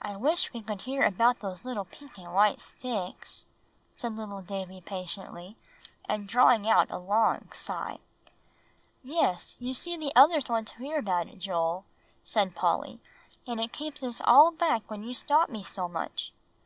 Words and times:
"I 0.00 0.16
wish 0.16 0.54
we 0.54 0.62
could 0.62 0.80
hear 0.80 1.04
about 1.04 1.40
those 1.40 1.66
pink 1.90 2.16
and 2.16 2.32
white 2.32 2.58
sticks," 2.58 3.44
said 3.90 4.16
little 4.16 4.40
Davie 4.40 4.80
patiently, 4.80 5.58
and 6.08 6.26
drawing 6.26 6.64
a 6.64 6.98
long 6.98 7.52
sigh. 7.52 7.98
"Yes, 9.04 9.56
you 9.58 9.74
see 9.74 9.94
the 9.98 10.16
others 10.16 10.48
want 10.48 10.68
to 10.68 10.78
hear 10.78 10.98
about 10.98 11.28
it, 11.28 11.36
Joel," 11.36 11.84
said 12.24 12.54
Polly; 12.56 12.98
"and 13.46 13.60
it 13.60 13.74
keeps 13.74 14.02
us 14.02 14.22
all 14.24 14.52
back 14.52 14.90
when 14.90 15.02
you 15.02 15.12
stop 15.12 15.50
me 15.50 15.62
so 15.62 15.86
much." 15.86 16.32